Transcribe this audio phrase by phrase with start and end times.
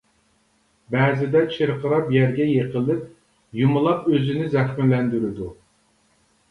[0.95, 3.05] بەزىدە چىرقىراپ يەرگە يىقىلىپ
[3.63, 5.55] يۇمىلاپ ئۆزىنى زەخىملەندۈرىدۇ.